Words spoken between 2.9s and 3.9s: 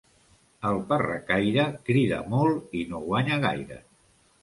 no guanya gaire.